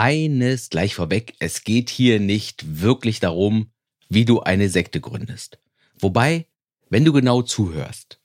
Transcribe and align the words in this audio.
Eines 0.00 0.70
gleich 0.70 0.94
vorweg, 0.94 1.34
es 1.40 1.64
geht 1.64 1.90
hier 1.90 2.20
nicht 2.20 2.80
wirklich 2.80 3.18
darum, 3.18 3.72
wie 4.08 4.24
du 4.24 4.38
eine 4.38 4.68
Sekte 4.68 5.00
gründest. 5.00 5.58
Wobei, 5.98 6.46
wenn 6.88 7.04
du 7.04 7.12
genau 7.12 7.42
zuhörst, 7.42 8.20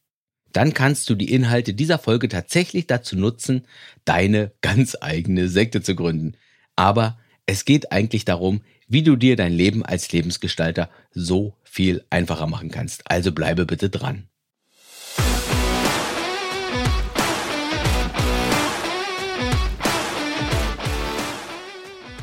dann 0.51 0.75
kannst 0.75 1.09
du 1.09 1.15
die 1.15 1.33
Inhalte 1.33 1.73
dieser 1.73 1.97
Folge 1.97 2.28
tatsächlich 2.28 2.86
dazu 2.86 3.17
nutzen, 3.17 3.65
deine 4.05 4.51
ganz 4.62 4.96
eigene 5.01 5.49
Sekte 5.49 5.82
zu 5.82 5.96
gründen. 5.96 6.38
Aber 6.75 7.18
es 7.48 7.66
geht 7.66 7.92
eigentlich 7.92 8.24
darum, 8.24 8.62
wie 8.88 9.02
du 9.02 9.16
dir 9.16 9.36
dein 9.36 9.52
Leben 9.52 9.84
als 9.84 10.12
Lebensgestalter 10.12 10.92
so 11.10 11.58
viel 11.64 12.05
einfacher 12.12 12.46
machen 12.46 12.70
kannst. 12.70 13.10
Also 13.10 13.32
bleibe 13.32 13.66
bitte 13.66 13.90
dran. 13.90 14.28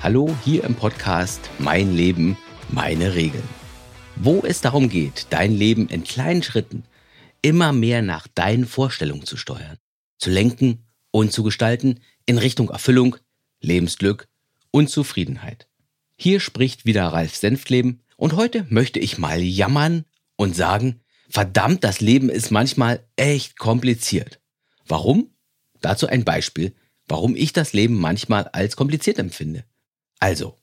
Hallo 0.03 0.35
hier 0.47 0.65
im 0.65 0.77
Podcast 0.77 1.51
Mein 1.59 1.95
Leben, 1.95 2.39
meine 2.71 3.15
Regeln. 3.15 3.47
Wo 4.17 4.41
es 4.47 4.63
darum 4.63 4.89
geht, 4.89 5.27
dein 5.29 5.53
Leben 5.53 5.91
in 5.91 6.05
kleinen 6.05 6.43
Schritten 6.43 6.85
immer 7.43 7.75
mehr 7.75 8.01
nach 8.01 8.27
deinen 8.27 8.65
Vorstellungen 8.65 9.27
zu 9.27 9.37
steuern, 9.37 9.77
zu 10.17 10.31
lenken 10.31 10.87
und 11.11 11.35
zu 11.35 11.43
gestalten 11.43 12.01
in 12.25 12.39
Richtung 12.39 12.71
Erfüllung, 12.71 13.17
Lebensglück 13.61 14.27
und 14.71 14.89
Zufriedenheit. 14.89 15.69
Hier 16.17 16.41
spricht 16.41 16.87
wieder 16.87 17.09
Ralf 17.09 17.37
Senftleben 17.37 18.01
und 18.17 18.37
heute 18.37 18.65
möchte 18.71 19.01
ich 19.01 19.19
mal 19.19 19.43
jammern 19.43 20.07
und 20.37 20.57
sagen, 20.57 21.03
verdammt, 21.29 21.85
das 21.85 22.01
Leben 22.01 22.31
ist 22.31 22.51
manchmal 22.51 23.05
echt 23.17 23.59
kompliziert. 23.59 24.41
Warum? 24.87 25.29
Dazu 25.83 26.07
ein 26.07 26.25
Beispiel, 26.25 26.73
warum 27.07 27.37
ich 27.37 27.53
das 27.53 27.75
Leben 27.75 27.97
manchmal 27.99 28.49
als 28.49 28.77
kompliziert 28.77 29.19
empfinde. 29.19 29.67
Also, 30.21 30.57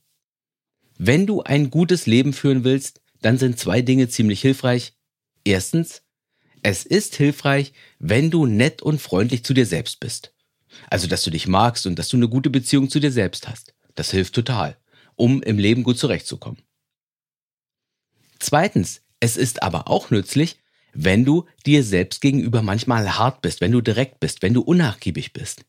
wenn 0.97 1.27
du 1.27 1.41
ein 1.43 1.69
gutes 1.69 2.05
Leben 2.05 2.33
führen 2.33 2.63
willst, 2.63 3.01
dann 3.21 3.37
sind 3.37 3.59
zwei 3.59 3.81
Dinge 3.81 4.07
ziemlich 4.07 4.41
hilfreich. 4.41 4.93
Erstens, 5.43 6.03
es 6.63 6.85
ist 6.85 7.15
hilfreich, 7.15 7.73
wenn 7.99 8.31
du 8.31 8.45
nett 8.45 8.81
und 8.81 9.01
freundlich 9.01 9.43
zu 9.43 9.53
dir 9.53 9.65
selbst 9.65 9.99
bist. 9.99 10.33
Also, 10.89 11.07
dass 11.07 11.23
du 11.23 11.31
dich 11.31 11.47
magst 11.47 11.87
und 11.87 11.97
dass 11.97 12.09
du 12.09 12.17
eine 12.17 12.29
gute 12.29 12.49
Beziehung 12.49 12.89
zu 12.89 12.99
dir 12.99 13.11
selbst 13.11 13.47
hast. 13.47 13.73
Das 13.95 14.11
hilft 14.11 14.35
total, 14.35 14.77
um 15.15 15.41
im 15.41 15.57
Leben 15.57 15.83
gut 15.83 15.97
zurechtzukommen. 15.97 16.61
Zweitens, 18.39 19.01
es 19.19 19.37
ist 19.37 19.63
aber 19.63 19.87
auch 19.87 20.11
nützlich, 20.11 20.59
wenn 20.93 21.25
du 21.25 21.45
dir 21.65 21.83
selbst 21.83 22.21
gegenüber 22.21 22.61
manchmal 22.61 23.17
hart 23.17 23.41
bist, 23.41 23.61
wenn 23.61 23.71
du 23.71 23.81
direkt 23.81 24.19
bist, 24.19 24.41
wenn 24.41 24.53
du 24.53 24.61
unnachgiebig 24.61 25.33
bist. 25.33 25.65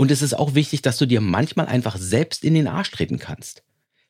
Und 0.00 0.10
es 0.10 0.22
ist 0.22 0.32
auch 0.32 0.54
wichtig, 0.54 0.80
dass 0.80 0.96
du 0.96 1.04
dir 1.04 1.20
manchmal 1.20 1.66
einfach 1.66 1.98
selbst 1.98 2.42
in 2.42 2.54
den 2.54 2.68
Arsch 2.68 2.90
treten 2.90 3.18
kannst. 3.18 3.64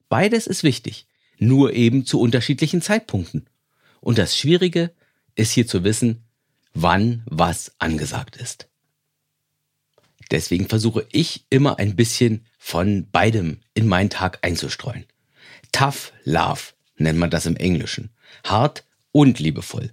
Beides 0.08 0.46
ist 0.46 0.62
wichtig, 0.62 1.08
nur 1.40 1.72
eben 1.72 2.06
zu 2.06 2.20
unterschiedlichen 2.20 2.80
Zeitpunkten. 2.80 3.48
Und 4.00 4.16
das 4.16 4.38
Schwierige 4.38 4.94
ist 5.34 5.50
hier 5.50 5.66
zu 5.66 5.82
wissen, 5.82 6.22
wann 6.74 7.24
was 7.26 7.72
angesagt 7.80 8.36
ist. 8.36 8.68
Deswegen 10.30 10.68
versuche 10.68 11.08
ich 11.10 11.46
immer 11.50 11.80
ein 11.80 11.96
bisschen 11.96 12.46
von 12.56 13.10
beidem 13.10 13.58
in 13.74 13.88
meinen 13.88 14.10
Tag 14.10 14.38
einzustreuen. 14.42 15.06
Tough 15.72 16.12
Love 16.22 16.60
nennt 16.98 17.18
man 17.18 17.30
das 17.30 17.46
im 17.46 17.56
Englischen. 17.56 18.10
Hart 18.44 18.84
und 19.10 19.40
liebevoll. 19.40 19.92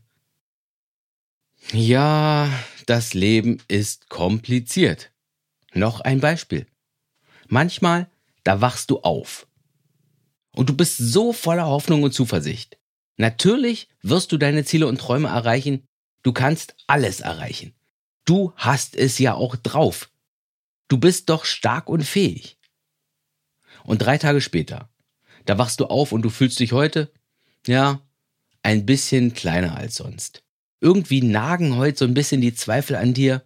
Ja, 1.72 2.52
das 2.86 3.16
Leben 3.16 3.64
ist 3.68 4.10
kompliziert. 4.10 5.10
Noch 5.78 6.02
ein 6.02 6.20
Beispiel. 6.20 6.66
Manchmal, 7.48 8.10
da 8.44 8.62
wachst 8.62 8.90
du 8.90 9.02
auf. 9.02 9.48
Und 10.56 10.70
du 10.70 10.76
bist 10.76 10.98
so 10.98 11.34
voller 11.34 11.68
Hoffnung 11.68 12.02
und 12.02 12.14
Zuversicht. 12.14 12.80
Natürlich 13.18 13.88
wirst 14.02 14.32
du 14.32 14.38
deine 14.38 14.66
Ziele 14.66 14.88
und 14.88 15.00
Träume 15.00 15.28
erreichen. 15.28 15.86
Du 16.24 16.34
kannst 16.34 16.76
alles 16.88 17.20
erreichen. 17.20 17.76
Du 18.26 18.54
hast 18.56 18.96
es 18.96 19.20
ja 19.20 19.36
auch 19.36 19.56
drauf. 19.56 20.10
Du 20.88 20.98
bist 20.98 21.30
doch 21.30 21.46
stark 21.46 21.90
und 21.90 22.04
fähig. 22.04 22.58
Und 23.84 24.00
drei 24.00 24.18
Tage 24.18 24.42
später, 24.42 24.90
da 25.46 25.60
wachst 25.60 25.80
du 25.80 25.86
auf 25.86 26.12
und 26.12 26.24
du 26.24 26.30
fühlst 26.30 26.60
dich 26.60 26.72
heute, 26.72 27.12
ja, 27.68 28.02
ein 28.64 28.88
bisschen 28.88 29.34
kleiner 29.34 29.78
als 29.78 29.96
sonst. 29.96 30.44
Irgendwie 30.82 31.22
nagen 31.22 31.76
heute 31.76 32.00
so 32.00 32.06
ein 32.06 32.16
bisschen 32.16 32.42
die 32.42 32.56
Zweifel 32.56 32.96
an 32.96 33.14
dir. 33.14 33.44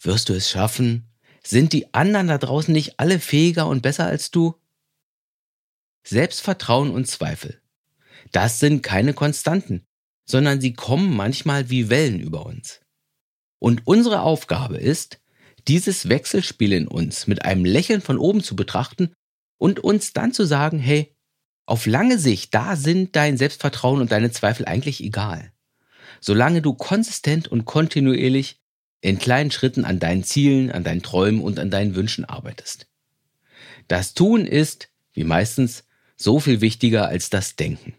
Wirst 0.00 0.30
du 0.30 0.32
es 0.32 0.48
schaffen? 0.48 1.06
Sind 1.46 1.72
die 1.72 1.94
anderen 1.94 2.26
da 2.26 2.38
draußen 2.38 2.72
nicht 2.72 2.98
alle 2.98 3.20
fähiger 3.20 3.68
und 3.68 3.80
besser 3.80 4.04
als 4.04 4.32
du? 4.32 4.56
Selbstvertrauen 6.02 6.90
und 6.90 7.06
Zweifel. 7.06 7.60
Das 8.32 8.58
sind 8.58 8.82
keine 8.82 9.14
Konstanten, 9.14 9.86
sondern 10.24 10.60
sie 10.60 10.72
kommen 10.72 11.14
manchmal 11.14 11.70
wie 11.70 11.88
Wellen 11.88 12.18
über 12.18 12.46
uns. 12.46 12.80
Und 13.60 13.86
unsere 13.86 14.22
Aufgabe 14.22 14.78
ist, 14.78 15.20
dieses 15.68 16.08
Wechselspiel 16.08 16.72
in 16.72 16.88
uns 16.88 17.28
mit 17.28 17.44
einem 17.44 17.64
Lächeln 17.64 18.00
von 18.00 18.18
oben 18.18 18.42
zu 18.42 18.56
betrachten 18.56 19.14
und 19.56 19.78
uns 19.78 20.12
dann 20.12 20.32
zu 20.32 20.44
sagen, 20.46 20.80
hey, 20.80 21.14
auf 21.64 21.86
lange 21.86 22.18
Sicht, 22.18 22.54
da 22.56 22.74
sind 22.74 23.14
dein 23.14 23.36
Selbstvertrauen 23.36 24.00
und 24.00 24.10
deine 24.10 24.32
Zweifel 24.32 24.66
eigentlich 24.66 25.00
egal. 25.00 25.52
Solange 26.20 26.60
du 26.60 26.74
konsistent 26.74 27.46
und 27.46 27.66
kontinuierlich 27.66 28.60
in 29.00 29.18
kleinen 29.18 29.50
Schritten 29.50 29.84
an 29.84 29.98
deinen 29.98 30.24
Zielen, 30.24 30.70
an 30.70 30.84
deinen 30.84 31.02
Träumen 31.02 31.40
und 31.40 31.58
an 31.58 31.70
deinen 31.70 31.94
Wünschen 31.94 32.24
arbeitest. 32.24 32.86
Das 33.88 34.14
Tun 34.14 34.46
ist, 34.46 34.88
wie 35.12 35.24
meistens, 35.24 35.84
so 36.16 36.40
viel 36.40 36.60
wichtiger 36.60 37.08
als 37.08 37.30
das 37.30 37.56
Denken. 37.56 37.94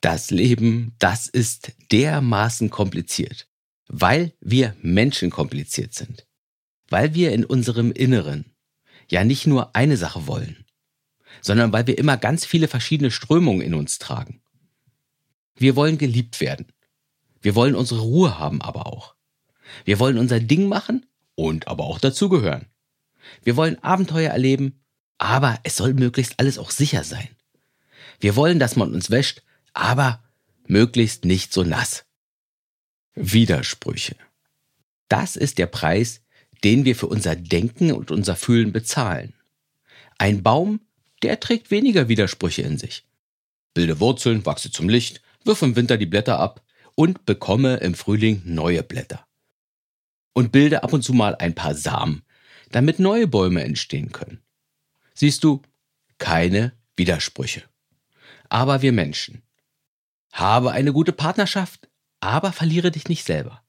Das 0.00 0.30
Leben, 0.30 0.94
das 0.98 1.26
ist 1.26 1.72
dermaßen 1.90 2.70
kompliziert, 2.70 3.48
weil 3.88 4.34
wir 4.40 4.76
Menschen 4.82 5.30
kompliziert 5.30 5.94
sind, 5.94 6.26
weil 6.88 7.14
wir 7.14 7.32
in 7.32 7.44
unserem 7.44 7.92
Inneren 7.92 8.44
ja 9.10 9.24
nicht 9.24 9.46
nur 9.46 9.74
eine 9.74 9.96
Sache 9.96 10.26
wollen, 10.26 10.64
sondern 11.40 11.72
weil 11.72 11.86
wir 11.86 11.98
immer 11.98 12.16
ganz 12.16 12.44
viele 12.44 12.68
verschiedene 12.68 13.10
Strömungen 13.10 13.62
in 13.62 13.74
uns 13.74 13.98
tragen. 13.98 14.42
Wir 15.56 15.74
wollen 15.74 15.98
geliebt 15.98 16.40
werden. 16.40 16.66
Wir 17.40 17.54
wollen 17.54 17.74
unsere 17.74 18.00
Ruhe 18.00 18.38
haben 18.38 18.60
aber 18.60 18.86
auch. 18.86 19.15
Wir 19.84 19.98
wollen 19.98 20.18
unser 20.18 20.40
Ding 20.40 20.68
machen 20.68 21.06
und 21.34 21.68
aber 21.68 21.84
auch 21.84 21.98
dazugehören. 21.98 22.66
Wir 23.42 23.56
wollen 23.56 23.82
Abenteuer 23.82 24.30
erleben, 24.30 24.80
aber 25.18 25.58
es 25.62 25.76
soll 25.76 25.94
möglichst 25.94 26.38
alles 26.38 26.58
auch 26.58 26.70
sicher 26.70 27.04
sein. 27.04 27.28
Wir 28.20 28.36
wollen, 28.36 28.58
dass 28.58 28.76
man 28.76 28.94
uns 28.94 29.10
wäscht, 29.10 29.42
aber 29.72 30.22
möglichst 30.66 31.24
nicht 31.24 31.52
so 31.52 31.62
nass. 31.62 32.04
Widersprüche. 33.14 34.16
Das 35.08 35.36
ist 35.36 35.58
der 35.58 35.66
Preis, 35.66 36.22
den 36.64 36.84
wir 36.84 36.96
für 36.96 37.06
unser 37.06 37.36
Denken 37.36 37.92
und 37.92 38.10
unser 38.10 38.36
Fühlen 38.36 38.72
bezahlen. 38.72 39.34
Ein 40.18 40.42
Baum, 40.42 40.80
der 41.22 41.40
trägt 41.40 41.70
weniger 41.70 42.08
Widersprüche 42.08 42.62
in 42.62 42.78
sich. 42.78 43.04
Bilde 43.74 44.00
Wurzeln, 44.00 44.44
wachse 44.46 44.70
zum 44.70 44.88
Licht, 44.88 45.22
wirf 45.44 45.62
im 45.62 45.76
Winter 45.76 45.98
die 45.98 46.06
Blätter 46.06 46.38
ab 46.40 46.62
und 46.94 47.26
bekomme 47.26 47.76
im 47.76 47.94
Frühling 47.94 48.42
neue 48.44 48.82
Blätter 48.82 49.26
und 50.36 50.52
bilde 50.52 50.82
ab 50.82 50.92
und 50.92 51.00
zu 51.00 51.14
mal 51.14 51.34
ein 51.36 51.54
paar 51.54 51.74
Samen, 51.74 52.22
damit 52.70 52.98
neue 52.98 53.26
Bäume 53.26 53.64
entstehen 53.64 54.12
können. 54.12 54.42
Siehst 55.14 55.42
du, 55.44 55.62
keine 56.18 56.72
Widersprüche. 56.94 57.62
Aber 58.50 58.82
wir 58.82 58.92
Menschen. 58.92 59.40
Habe 60.32 60.72
eine 60.72 60.92
gute 60.92 61.12
Partnerschaft, 61.12 61.88
aber 62.20 62.52
verliere 62.52 62.90
dich 62.90 63.08
nicht 63.08 63.24
selber. 63.24 63.62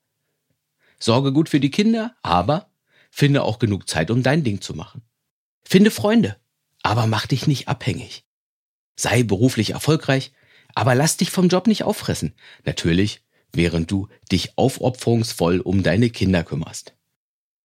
Sorge 0.99 1.31
gut 1.31 1.47
für 1.47 1.61
die 1.61 1.71
Kinder, 1.71 2.17
aber 2.21 2.69
finde 3.11 3.43
auch 3.43 3.59
genug 3.59 3.87
Zeit, 3.87 4.11
um 4.11 4.21
dein 4.21 4.43
Ding 4.43 4.59
zu 4.59 4.73
machen. 4.73 5.03
Finde 5.63 5.89
Freunde, 5.89 6.35
aber 6.83 7.07
mach 7.07 7.27
dich 7.27 7.47
nicht 7.47 7.69
abhängig. 7.69 8.25
Sei 8.97 9.23
beruflich 9.23 9.69
erfolgreich, 9.69 10.33
aber 10.75 10.95
lass 10.95 11.15
dich 11.15 11.31
vom 11.31 11.47
Job 11.47 11.65
nicht 11.65 11.85
auffressen. 11.85 12.35
Natürlich 12.65 13.23
während 13.57 13.91
du 13.91 14.07
dich 14.31 14.57
aufopferungsvoll 14.57 15.59
um 15.59 15.83
deine 15.83 16.09
Kinder 16.09 16.43
kümmerst. 16.43 16.93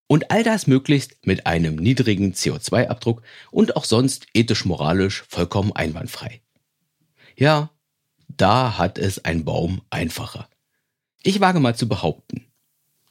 Und 0.09 0.31
all 0.31 0.43
das 0.43 0.67
möglichst 0.67 1.25
mit 1.25 1.47
einem 1.47 1.77
niedrigen 1.77 2.35
CO2-Abdruck 2.35 3.23
und 3.51 3.77
auch 3.77 3.85
sonst 3.85 4.27
ethisch-moralisch 4.35 5.25
vollkommen 5.29 5.73
einwandfrei. 5.73 6.43
Ja, 7.37 7.71
da 8.29 8.77
hat 8.77 8.99
es 8.99 9.25
ein 9.25 9.45
Baum 9.45 9.83
einfacher. 9.91 10.49
Ich 11.23 11.41
wage 11.41 11.61
mal 11.61 11.77
zu 11.77 11.89
behaupten, 11.89 12.47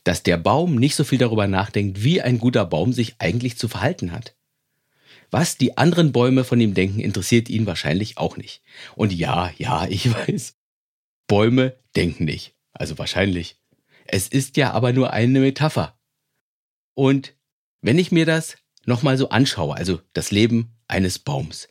dass 0.03 0.23
der 0.23 0.37
Baum 0.37 0.75
nicht 0.75 0.95
so 0.95 1.03
viel 1.03 1.17
darüber 1.17 1.47
nachdenkt, 1.47 2.03
wie 2.03 2.21
ein 2.21 2.39
guter 2.39 2.65
Baum 2.65 2.93
sich 2.93 3.15
eigentlich 3.19 3.57
zu 3.57 3.67
verhalten 3.67 4.11
hat. 4.11 4.35
Was 5.31 5.57
die 5.57 5.77
anderen 5.77 6.11
Bäume 6.11 6.43
von 6.43 6.59
ihm 6.59 6.73
denken, 6.73 6.99
interessiert 6.99 7.49
ihn 7.49 7.65
wahrscheinlich 7.65 8.17
auch 8.17 8.35
nicht. 8.35 8.61
Und 8.95 9.13
ja, 9.13 9.51
ja, 9.57 9.87
ich 9.87 10.13
weiß. 10.27 10.55
Bäume 11.27 11.77
denken 11.95 12.25
nicht. 12.25 12.53
Also 12.73 12.97
wahrscheinlich. 12.97 13.57
Es 14.06 14.27
ist 14.27 14.57
ja 14.57 14.71
aber 14.71 14.94
nur 14.94 15.13
eine 15.13 15.39
Metapher. 15.39 15.97
Und 16.94 17.35
wenn 17.81 17.97
ich 17.97 18.12
mir 18.12 18.25
das 18.25 18.57
nochmal 18.85 19.18
so 19.18 19.29
anschaue, 19.29 19.75
also 19.75 20.01
das 20.13 20.31
Leben 20.31 20.75
eines 20.88 21.19
Baums. 21.19 21.68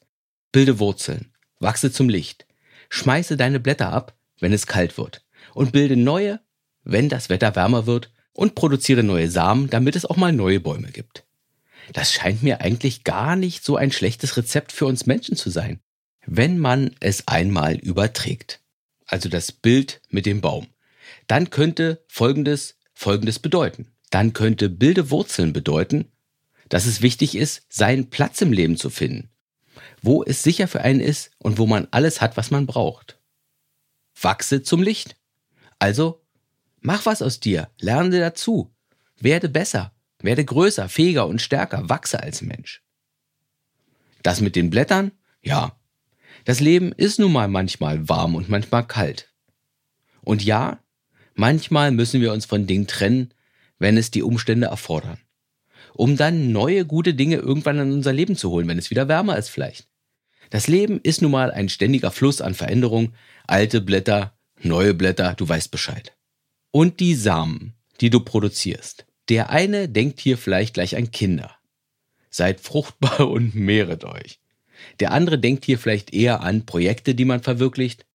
Bilde 0.52 0.78
Wurzeln, 0.78 1.32
wachse 1.58 1.92
zum 1.92 2.08
Licht, 2.08 2.46
schmeiße 2.88 3.36
deine 3.36 3.60
Blätter 3.60 3.92
ab, 3.92 4.16
wenn 4.40 4.52
es 4.52 4.66
kalt 4.66 4.98
wird, 4.98 5.24
und 5.54 5.72
bilde 5.72 5.96
neue, 5.96 6.40
wenn 6.82 7.08
das 7.08 7.28
Wetter 7.28 7.54
wärmer 7.54 7.86
wird, 7.86 8.12
und 8.32 8.54
produziere 8.54 9.02
neue 9.02 9.30
Samen, 9.30 9.68
damit 9.70 9.96
es 9.96 10.06
auch 10.06 10.16
mal 10.16 10.32
neue 10.32 10.60
Bäume 10.60 10.90
gibt. 10.90 11.24
Das 11.92 12.12
scheint 12.12 12.42
mir 12.42 12.60
eigentlich 12.60 13.04
gar 13.04 13.36
nicht 13.36 13.64
so 13.64 13.76
ein 13.76 13.92
schlechtes 13.92 14.36
Rezept 14.36 14.72
für 14.72 14.86
uns 14.86 15.06
Menschen 15.06 15.36
zu 15.36 15.50
sein, 15.50 15.80
wenn 16.26 16.58
man 16.58 16.94
es 17.00 17.26
einmal 17.28 17.76
überträgt. 17.76 18.60
Also 19.06 19.28
das 19.28 19.52
Bild 19.52 20.00
mit 20.08 20.26
dem 20.26 20.40
Baum. 20.40 20.68
Dann 21.30 21.50
könnte 21.50 22.04
Folgendes, 22.08 22.76
Folgendes 22.92 23.38
bedeuten. 23.38 23.92
Dann 24.10 24.32
könnte 24.32 24.68
bilde 24.68 25.10
Wurzeln 25.10 25.52
bedeuten, 25.52 26.10
dass 26.68 26.86
es 26.86 27.02
wichtig 27.02 27.36
ist, 27.36 27.62
seinen 27.68 28.10
Platz 28.10 28.40
im 28.40 28.52
Leben 28.52 28.76
zu 28.76 28.90
finden, 28.90 29.30
wo 30.02 30.24
es 30.24 30.42
sicher 30.42 30.66
für 30.66 30.80
einen 30.80 30.98
ist 30.98 31.30
und 31.38 31.58
wo 31.58 31.66
man 31.66 31.86
alles 31.92 32.20
hat, 32.20 32.36
was 32.36 32.50
man 32.50 32.66
braucht. 32.66 33.20
Wachse 34.20 34.64
zum 34.64 34.82
Licht. 34.82 35.14
Also, 35.78 36.20
mach 36.80 37.06
was 37.06 37.22
aus 37.22 37.38
dir, 37.38 37.70
lerne 37.78 38.18
dazu, 38.18 38.74
werde 39.16 39.48
besser, 39.48 39.94
werde 40.18 40.44
größer, 40.44 40.88
fähiger 40.88 41.28
und 41.28 41.40
stärker, 41.40 41.88
wachse 41.88 42.20
als 42.20 42.42
Mensch. 42.42 42.82
Das 44.24 44.40
mit 44.40 44.56
den 44.56 44.68
Blättern? 44.68 45.12
Ja. 45.42 45.78
Das 46.44 46.58
Leben 46.58 46.90
ist 46.90 47.20
nun 47.20 47.30
mal 47.30 47.46
manchmal 47.46 48.08
warm 48.08 48.34
und 48.34 48.48
manchmal 48.48 48.84
kalt. 48.84 49.32
Und 50.22 50.42
ja, 50.42 50.80
manchmal 51.40 51.90
müssen 51.90 52.20
wir 52.20 52.32
uns 52.32 52.44
von 52.44 52.66
Dingen 52.66 52.86
trennen, 52.86 53.32
wenn 53.78 53.96
es 53.96 54.10
die 54.10 54.22
Umstände 54.22 54.68
erfordern. 54.68 55.18
Um 55.94 56.16
dann 56.16 56.52
neue 56.52 56.84
gute 56.84 57.14
Dinge 57.14 57.36
irgendwann 57.36 57.78
in 57.78 57.92
unser 57.92 58.12
Leben 58.12 58.36
zu 58.36 58.50
holen, 58.50 58.68
wenn 58.68 58.78
es 58.78 58.90
wieder 58.90 59.08
wärmer 59.08 59.36
ist 59.36 59.48
vielleicht. 59.48 59.88
Das 60.50 60.68
Leben 60.68 61.00
ist 61.02 61.22
nun 61.22 61.32
mal 61.32 61.50
ein 61.50 61.68
ständiger 61.68 62.10
Fluss 62.10 62.40
an 62.40 62.54
Veränderung, 62.54 63.14
alte 63.46 63.80
Blätter, 63.80 64.34
neue 64.62 64.94
Blätter, 64.94 65.34
du 65.34 65.48
weißt 65.48 65.70
Bescheid. 65.70 66.12
Und 66.70 67.00
die 67.00 67.14
Samen, 67.14 67.74
die 68.00 68.10
du 68.10 68.20
produzierst. 68.20 69.06
Der 69.28 69.50
eine 69.50 69.88
denkt 69.88 70.20
hier 70.20 70.36
vielleicht 70.36 70.74
gleich 70.74 70.96
an 70.96 71.10
Kinder. 71.10 71.56
Seid 72.28 72.60
fruchtbar 72.60 73.28
und 73.30 73.54
mehret 73.54 74.04
euch. 74.04 74.40
Der 74.98 75.12
andere 75.12 75.38
denkt 75.38 75.64
hier 75.64 75.78
vielleicht 75.78 76.12
eher 76.12 76.42
an 76.42 76.66
Projekte, 76.66 77.14
die 77.14 77.24
man 77.24 77.42
verwirklicht 77.42 78.06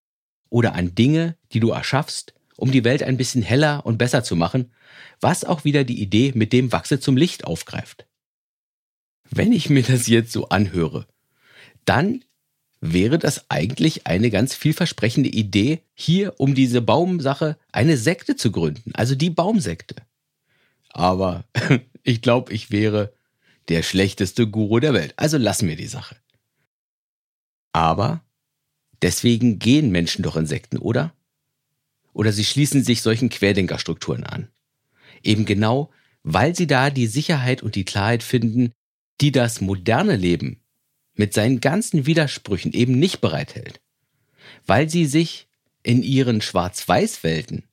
oder 0.48 0.74
an 0.74 0.94
Dinge, 0.94 1.36
die 1.52 1.60
du 1.60 1.70
erschaffst, 1.70 2.35
um 2.56 2.70
die 2.72 2.84
Welt 2.84 3.02
ein 3.02 3.16
bisschen 3.16 3.42
heller 3.42 3.84
und 3.84 3.98
besser 3.98 4.24
zu 4.24 4.36
machen, 4.36 4.72
was 5.20 5.44
auch 5.44 5.64
wieder 5.64 5.84
die 5.84 6.00
Idee 6.00 6.32
mit 6.34 6.52
dem 6.52 6.72
Wachse 6.72 7.00
zum 7.00 7.16
Licht 7.16 7.44
aufgreift. 7.44 8.06
Wenn 9.30 9.52
ich 9.52 9.70
mir 9.70 9.82
das 9.82 10.06
jetzt 10.06 10.32
so 10.32 10.48
anhöre, 10.48 11.06
dann 11.84 12.24
wäre 12.80 13.18
das 13.18 13.50
eigentlich 13.50 14.06
eine 14.06 14.30
ganz 14.30 14.54
vielversprechende 14.54 15.30
Idee, 15.30 15.80
hier 15.94 16.34
um 16.38 16.54
diese 16.54 16.80
Baumsache 16.80 17.56
eine 17.72 17.96
Sekte 17.96 18.36
zu 18.36 18.52
gründen, 18.52 18.92
also 18.94 19.14
die 19.14 19.30
Baumsekte. 19.30 19.96
Aber 20.90 21.44
ich 22.02 22.22
glaube, 22.22 22.52
ich 22.52 22.70
wäre 22.70 23.12
der 23.68 23.82
schlechteste 23.82 24.46
Guru 24.46 24.80
der 24.80 24.94
Welt. 24.94 25.14
Also 25.16 25.38
lassen 25.38 25.68
wir 25.68 25.76
die 25.76 25.88
Sache. 25.88 26.16
Aber 27.72 28.22
deswegen 29.02 29.58
gehen 29.58 29.90
Menschen 29.90 30.22
doch 30.22 30.36
in 30.36 30.46
Sekten, 30.46 30.78
oder? 30.78 31.12
Oder 32.16 32.32
sie 32.32 32.46
schließen 32.46 32.82
sich 32.82 33.02
solchen 33.02 33.28
Querdenkerstrukturen 33.28 34.24
an. 34.24 34.48
Eben 35.22 35.44
genau, 35.44 35.90
weil 36.22 36.56
sie 36.56 36.66
da 36.66 36.88
die 36.88 37.08
Sicherheit 37.08 37.62
und 37.62 37.74
die 37.74 37.84
Klarheit 37.84 38.22
finden, 38.22 38.72
die 39.20 39.32
das 39.32 39.60
moderne 39.60 40.16
Leben 40.16 40.62
mit 41.12 41.34
seinen 41.34 41.60
ganzen 41.60 42.06
Widersprüchen 42.06 42.72
eben 42.72 42.98
nicht 42.98 43.20
bereithält. 43.20 43.82
Weil 44.64 44.88
sie 44.88 45.04
sich 45.04 45.46
in 45.82 46.02
ihren 46.02 46.40
Schwarz-Weiß-Welten 46.40 47.64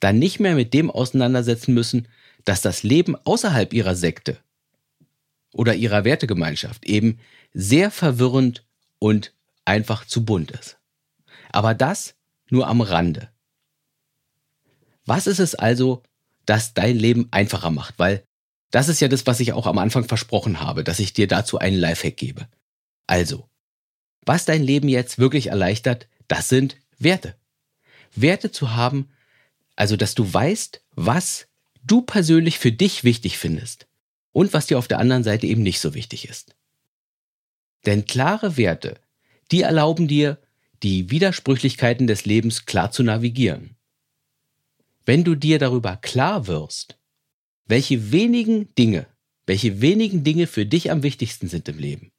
dann 0.00 0.18
nicht 0.18 0.38
mehr 0.38 0.54
mit 0.54 0.74
dem 0.74 0.90
auseinandersetzen 0.90 1.72
müssen, 1.72 2.08
dass 2.44 2.60
das 2.60 2.82
Leben 2.82 3.16
außerhalb 3.16 3.72
ihrer 3.72 3.94
Sekte 3.94 4.36
oder 5.54 5.74
ihrer 5.74 6.04
Wertegemeinschaft 6.04 6.84
eben 6.84 7.20
sehr 7.54 7.90
verwirrend 7.90 8.66
und 8.98 9.32
einfach 9.64 10.04
zu 10.04 10.26
bunt 10.26 10.50
ist. 10.50 10.76
Aber 11.52 11.72
das 11.72 12.16
nur 12.50 12.66
am 12.66 12.82
Rande. 12.82 13.30
Was 15.08 15.26
ist 15.26 15.38
es 15.38 15.54
also, 15.54 16.02
das 16.44 16.74
dein 16.74 16.98
Leben 16.98 17.28
einfacher 17.30 17.70
macht? 17.70 17.98
Weil 17.98 18.24
das 18.70 18.90
ist 18.90 19.00
ja 19.00 19.08
das, 19.08 19.26
was 19.26 19.40
ich 19.40 19.54
auch 19.54 19.66
am 19.66 19.78
Anfang 19.78 20.04
versprochen 20.04 20.60
habe, 20.60 20.84
dass 20.84 20.98
ich 20.98 21.14
dir 21.14 21.26
dazu 21.26 21.58
einen 21.58 21.78
Lifehack 21.78 22.18
gebe. 22.18 22.46
Also, 23.06 23.48
was 24.26 24.44
dein 24.44 24.62
Leben 24.62 24.86
jetzt 24.86 25.18
wirklich 25.18 25.46
erleichtert, 25.46 26.08
das 26.28 26.50
sind 26.50 26.76
Werte. 26.98 27.34
Werte 28.14 28.52
zu 28.52 28.74
haben, 28.74 29.08
also 29.76 29.96
dass 29.96 30.14
du 30.14 30.30
weißt, 30.30 30.82
was 30.94 31.48
du 31.82 32.02
persönlich 32.02 32.58
für 32.58 32.72
dich 32.72 33.02
wichtig 33.02 33.38
findest 33.38 33.86
und 34.32 34.52
was 34.52 34.66
dir 34.66 34.78
auf 34.78 34.88
der 34.88 34.98
anderen 34.98 35.24
Seite 35.24 35.46
eben 35.46 35.62
nicht 35.62 35.80
so 35.80 35.94
wichtig 35.94 36.28
ist. 36.28 36.54
Denn 37.86 38.04
klare 38.04 38.58
Werte, 38.58 39.00
die 39.52 39.62
erlauben 39.62 40.06
dir, 40.06 40.36
die 40.82 41.10
Widersprüchlichkeiten 41.10 42.06
des 42.06 42.26
Lebens 42.26 42.66
klar 42.66 42.90
zu 42.90 43.02
navigieren. 43.02 43.77
Wenn 45.08 45.24
du 45.24 45.36
dir 45.36 45.58
darüber 45.58 45.96
klar 45.96 46.48
wirst, 46.48 46.98
welche 47.64 48.12
wenigen 48.12 48.74
Dinge, 48.74 49.06
welche 49.46 49.80
wenigen 49.80 50.22
Dinge 50.22 50.46
für 50.46 50.66
dich 50.66 50.90
am 50.90 51.02
wichtigsten 51.02 51.48
sind 51.48 51.66
im 51.70 51.78
Leben, 51.78 52.12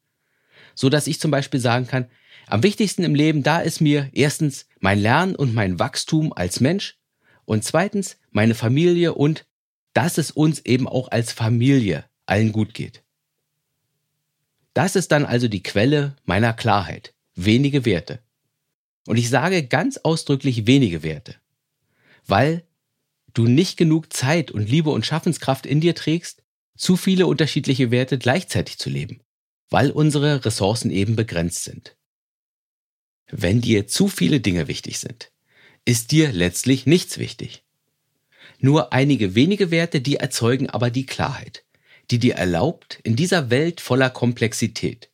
so 0.74 0.90
dass 0.90 1.06
ich 1.06 1.20
zum 1.20 1.30
Beispiel 1.30 1.60
sagen 1.60 1.86
kann, 1.86 2.10
am 2.48 2.64
wichtigsten 2.64 3.04
im 3.04 3.14
Leben, 3.14 3.44
da 3.44 3.60
ist 3.60 3.80
mir 3.80 4.10
erstens 4.14 4.66
mein 4.80 4.98
Lernen 4.98 5.36
und 5.36 5.54
mein 5.54 5.78
Wachstum 5.78 6.34
als 6.34 6.62
Mensch 6.62 6.98
und 7.46 7.64
zweitens 7.64 8.18
meine 8.32 8.56
Familie 8.56 9.14
und 9.14 9.46
dass 9.94 10.18
es 10.18 10.32
uns 10.32 10.66
eben 10.66 10.88
auch 10.88 11.12
als 11.12 11.32
Familie 11.32 12.06
allen 12.26 12.52
gut 12.52 12.74
geht. 12.74 13.04
Das 14.74 14.96
ist 14.96 15.12
dann 15.12 15.28
also 15.28 15.48
die 15.48 15.62
Quelle 15.62 16.16
meiner 16.26 16.54
Klarheit. 16.54 17.14
Wenige 17.36 17.86
Werte. 17.86 18.18
Und 19.06 19.18
ich 19.18 19.30
sage 19.30 19.62
ganz 19.68 19.98
ausdrücklich 19.98 20.66
wenige 20.66 21.04
Werte, 21.04 21.36
weil 22.26 22.64
du 23.34 23.48
nicht 23.48 23.78
genug 23.78 24.14
Zeit 24.14 24.52
und 24.52 24.70
Liebe 24.70 24.90
und 24.90 25.06
Schaffenskraft 25.06 25.66
in 25.66 25.82
dir 25.82 25.96
trägst, 25.96 26.44
zu 26.78 26.96
viele 26.96 27.28
unterschiedliche 27.28 27.92
Werte 27.92 28.18
gleichzeitig 28.18 28.78
zu 28.78 28.90
leben 28.90 29.22
weil 29.70 29.92
unsere 29.92 30.46
Ressourcen 30.46 30.92
eben 30.92 31.16
begrenzt 31.16 31.64
sind. 31.64 31.96
Wenn 33.32 33.62
dir 33.62 33.88
zu 33.88 34.08
viele 34.08 34.40
Dinge 34.40 34.68
wichtig 34.68 35.00
sind, 35.00 35.32
ist 35.86 36.12
dir 36.12 36.32
letztlich 36.32 36.86
nichts 36.86 37.18
wichtig. 37.18 37.64
Nur 38.60 38.92
einige 38.92 39.36
wenige 39.36 39.72
Werte, 39.72 40.02
die 40.02 40.18
erzeugen 40.18 40.70
aber 40.70 40.90
die 40.90 41.06
Klarheit, 41.06 41.64
die 42.12 42.20
dir 42.20 42.36
erlaubt, 42.36 43.00
in 43.04 43.16
dieser 43.16 43.50
Welt 43.50 43.80
voller 43.80 44.10
Komplexität, 44.10 45.12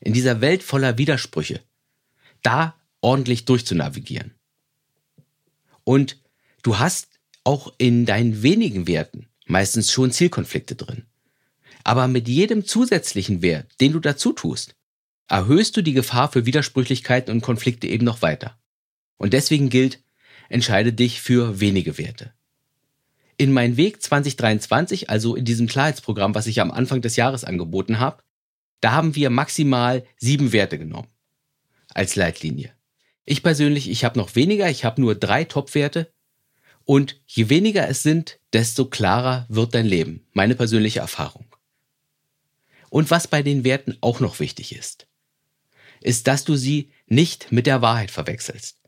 in 0.00 0.12
dieser 0.12 0.40
Welt 0.40 0.62
voller 0.62 0.98
Widersprüche, 0.98 1.62
da 2.42 2.78
ordentlich 3.00 3.46
durchzunavigieren. 3.46 4.34
Und 5.82 6.22
du 6.62 6.78
hast 6.78 7.13
auch 7.44 7.72
in 7.78 8.06
deinen 8.06 8.42
wenigen 8.42 8.86
Werten 8.86 9.28
meistens 9.46 9.92
schon 9.92 10.10
Zielkonflikte 10.10 10.74
drin. 10.74 11.04
Aber 11.84 12.08
mit 12.08 12.28
jedem 12.28 12.64
zusätzlichen 12.64 13.42
Wert, 13.42 13.66
den 13.80 13.92
du 13.92 14.00
dazu 14.00 14.32
tust, 14.32 14.74
erhöhst 15.28 15.76
du 15.76 15.82
die 15.82 15.92
Gefahr 15.92 16.32
für 16.32 16.46
Widersprüchlichkeiten 16.46 17.32
und 17.32 17.42
Konflikte 17.42 17.86
eben 17.86 18.04
noch 18.04 18.22
weiter. 18.22 18.58
Und 19.16 19.32
deswegen 19.32 19.68
gilt, 19.68 20.02
entscheide 20.48 20.92
dich 20.92 21.20
für 21.20 21.60
wenige 21.60 21.98
Werte. 21.98 22.32
In 23.36 23.52
mein 23.52 23.76
Weg 23.76 24.00
2023, 24.02 25.10
also 25.10 25.34
in 25.34 25.44
diesem 25.44 25.66
Klarheitsprogramm, 25.66 26.34
was 26.34 26.46
ich 26.46 26.60
am 26.60 26.70
Anfang 26.70 27.02
des 27.02 27.16
Jahres 27.16 27.44
angeboten 27.44 27.98
habe, 27.98 28.22
da 28.80 28.92
haben 28.92 29.14
wir 29.14 29.30
maximal 29.30 30.04
sieben 30.18 30.52
Werte 30.52 30.78
genommen 30.78 31.08
als 31.92 32.16
Leitlinie. 32.16 32.72
Ich 33.24 33.42
persönlich, 33.42 33.88
ich 33.88 34.04
habe 34.04 34.18
noch 34.18 34.34
weniger, 34.34 34.68
ich 34.68 34.84
habe 34.84 35.00
nur 35.00 35.14
drei 35.14 35.44
Top-Werte. 35.44 36.12
Und 36.84 37.20
je 37.26 37.48
weniger 37.48 37.88
es 37.88 38.02
sind, 38.02 38.38
desto 38.52 38.86
klarer 38.86 39.46
wird 39.48 39.74
dein 39.74 39.86
Leben. 39.86 40.26
Meine 40.32 40.54
persönliche 40.54 41.00
Erfahrung. 41.00 41.46
Und 42.90 43.10
was 43.10 43.26
bei 43.26 43.42
den 43.42 43.64
Werten 43.64 43.96
auch 44.00 44.20
noch 44.20 44.38
wichtig 44.38 44.74
ist, 44.76 45.06
ist, 46.00 46.26
dass 46.26 46.44
du 46.44 46.54
sie 46.54 46.90
nicht 47.06 47.50
mit 47.50 47.66
der 47.66 47.82
Wahrheit 47.82 48.10
verwechselst. 48.10 48.78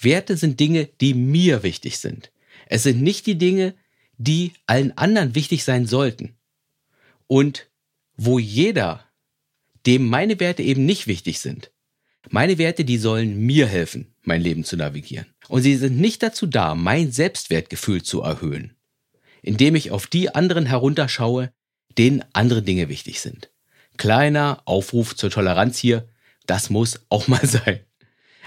Werte 0.00 0.36
sind 0.36 0.58
Dinge, 0.58 0.86
die 1.00 1.14
mir 1.14 1.62
wichtig 1.62 1.98
sind. 1.98 2.32
Es 2.66 2.82
sind 2.82 3.02
nicht 3.02 3.26
die 3.26 3.36
Dinge, 3.36 3.74
die 4.16 4.52
allen 4.66 4.96
anderen 4.96 5.34
wichtig 5.34 5.64
sein 5.64 5.86
sollten. 5.86 6.36
Und 7.26 7.68
wo 8.16 8.38
jeder, 8.38 9.04
dem 9.86 10.08
meine 10.08 10.40
Werte 10.40 10.62
eben 10.62 10.84
nicht 10.86 11.06
wichtig 11.06 11.40
sind, 11.40 11.70
meine 12.28 12.58
Werte, 12.58 12.84
die 12.84 12.98
sollen 12.98 13.38
mir 13.38 13.66
helfen, 13.66 14.14
mein 14.22 14.42
Leben 14.42 14.64
zu 14.64 14.76
navigieren. 14.76 15.26
Und 15.50 15.62
sie 15.62 15.74
sind 15.74 15.98
nicht 15.98 16.22
dazu 16.22 16.46
da, 16.46 16.76
mein 16.76 17.10
Selbstwertgefühl 17.10 18.04
zu 18.04 18.22
erhöhen, 18.22 18.76
indem 19.42 19.74
ich 19.74 19.90
auf 19.90 20.06
die 20.06 20.32
anderen 20.32 20.64
herunterschaue, 20.64 21.52
denen 21.98 22.24
andere 22.32 22.62
Dinge 22.62 22.88
wichtig 22.88 23.20
sind. 23.20 23.50
Kleiner 23.96 24.62
Aufruf 24.64 25.16
zur 25.16 25.28
Toleranz 25.28 25.76
hier, 25.76 26.08
das 26.46 26.70
muss 26.70 27.00
auch 27.08 27.26
mal 27.26 27.44
sein. 27.46 27.80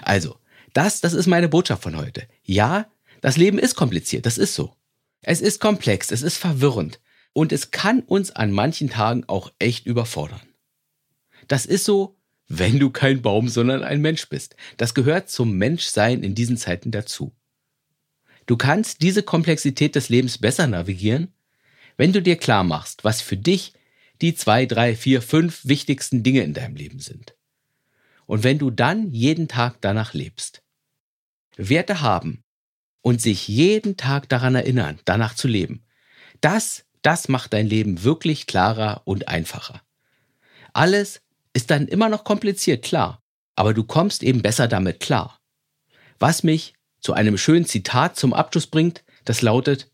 Also, 0.01 0.37
das, 0.71 1.01
das 1.01 1.11
ist 1.11 1.27
meine 1.27 1.49
Botschaft 1.49 1.83
von 1.83 1.97
heute. 1.97 2.25
Ja, 2.41 2.89
das 3.19 3.35
Leben 3.35 3.59
ist 3.59 3.75
kompliziert, 3.75 4.25
das 4.25 4.37
ist 4.37 4.55
so. 4.55 4.73
Es 5.21 5.41
ist 5.41 5.59
komplex, 5.59 6.09
es 6.09 6.21
ist 6.21 6.37
verwirrend 6.37 7.01
und 7.33 7.51
es 7.51 7.71
kann 7.71 7.99
uns 7.99 8.31
an 8.31 8.53
manchen 8.53 8.89
Tagen 8.89 9.25
auch 9.27 9.51
echt 9.59 9.85
überfordern. 9.85 10.39
Das 11.49 11.65
ist 11.65 11.83
so, 11.83 12.15
wenn 12.47 12.79
du 12.79 12.89
kein 12.89 13.21
Baum, 13.21 13.47
sondern 13.49 13.83
ein 13.83 14.01
Mensch 14.01 14.27
bist. 14.29 14.55
Das 14.77 14.93
gehört 14.93 15.29
zum 15.29 15.57
Menschsein 15.57 16.23
in 16.23 16.35
diesen 16.35 16.57
Zeiten 16.57 16.91
dazu. 16.91 17.33
Du 18.45 18.57
kannst 18.57 19.01
diese 19.01 19.23
Komplexität 19.23 19.95
des 19.95 20.09
Lebens 20.09 20.37
besser 20.37 20.67
navigieren, 20.67 21.33
wenn 21.97 22.11
du 22.11 22.21
dir 22.21 22.35
klar 22.35 22.63
machst, 22.63 23.03
was 23.03 23.21
für 23.21 23.37
dich 23.37 23.73
die 24.21 24.35
zwei, 24.35 24.65
drei, 24.65 24.95
vier, 24.95 25.21
fünf 25.21 25.65
wichtigsten 25.65 26.23
Dinge 26.23 26.41
in 26.41 26.53
deinem 26.53 26.75
Leben 26.75 26.99
sind. 26.99 27.35
Und 28.25 28.43
wenn 28.43 28.57
du 28.57 28.71
dann 28.71 29.11
jeden 29.11 29.47
Tag 29.47 29.77
danach 29.81 30.13
lebst. 30.13 30.63
Werte 31.55 32.01
haben 32.01 32.43
und 33.01 33.21
sich 33.21 33.47
jeden 33.47 33.97
Tag 33.97 34.29
daran 34.29 34.55
erinnern, 34.55 34.99
danach 35.05 35.35
zu 35.35 35.47
leben. 35.47 35.85
Das, 36.41 36.85
das 37.01 37.27
macht 37.27 37.53
dein 37.53 37.67
Leben 37.67 38.03
wirklich 38.03 38.47
klarer 38.47 39.01
und 39.05 39.27
einfacher. 39.27 39.81
Alles 40.73 41.21
ist 41.53 41.69
dann 41.69 41.87
immer 41.87 42.09
noch 42.09 42.23
kompliziert, 42.23 42.83
klar, 42.83 43.21
aber 43.55 43.73
du 43.73 43.83
kommst 43.83 44.23
eben 44.23 44.41
besser 44.41 44.67
damit 44.67 44.99
klar. 44.99 45.39
Was 46.19 46.43
mich 46.43 46.73
zu 46.99 47.13
einem 47.13 47.37
schönen 47.37 47.65
Zitat 47.65 48.15
zum 48.15 48.33
Abschluss 48.33 48.67
bringt, 48.67 49.03
das 49.25 49.41
lautet, 49.41 49.91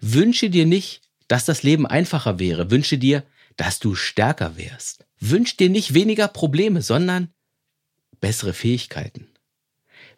wünsche 0.00 0.50
dir 0.50 0.66
nicht, 0.66 1.02
dass 1.28 1.44
das 1.44 1.62
Leben 1.62 1.86
einfacher 1.86 2.38
wäre, 2.38 2.70
wünsche 2.70 2.98
dir, 2.98 3.24
dass 3.56 3.78
du 3.78 3.94
stärker 3.94 4.56
wärst. 4.56 5.06
Wünsch 5.20 5.56
dir 5.56 5.70
nicht 5.70 5.94
weniger 5.94 6.28
Probleme, 6.28 6.82
sondern 6.82 7.32
bessere 8.20 8.52
Fähigkeiten. 8.52 9.28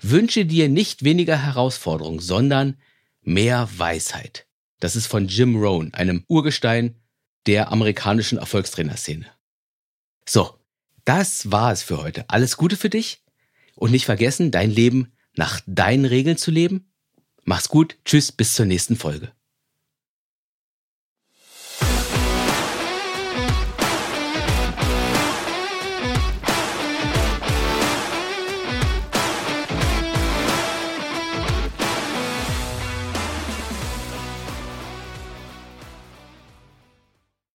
Wünsche 0.01 0.45
dir 0.45 0.69
nicht 0.69 1.05
weniger 1.05 1.37
Herausforderungen, 1.37 2.19
sondern 2.19 2.77
mehr 3.23 3.69
Weisheit. 3.77 4.47
Das 4.81 4.97
ist 4.97 5.07
von 5.07 5.29
Jim 5.29 5.57
Rohn, 5.57 5.95
einem 5.95 6.25
Urgestein 6.29 6.97
der 7.47 7.73
amerikanischen 7.73 8.39
Erfolgstrainerszene. 8.39 9.27
So, 10.29 10.56
das 11.07 11.51
war 11.51 11.73
es 11.73 11.83
für 11.83 12.03
heute. 12.03 12.29
Alles 12.29 12.57
Gute 12.57 12.77
für 12.77 12.91
dich 12.91 13.23
und 13.75 13.93
nicht 13.93 14.05
vergessen, 14.05 14.51
dein 14.51 14.71
Leben 14.71 15.13
nach 15.35 15.61
deinen 15.67 16.05
Regeln 16.05 16.37
zu 16.37 16.51
leben. 16.51 16.93
Mach's 17.45 17.69
gut, 17.69 17.97
tschüss, 18.05 18.33
bis 18.33 18.55
zur 18.55 18.67
nächsten 18.67 18.97
Folge. 18.97 19.33